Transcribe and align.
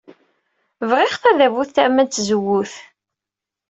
Bɣiɣ 0.89 1.13
tadabut 1.21 1.69
tama 1.75 2.03
n 2.05 2.07
tzewwut. 2.07 2.73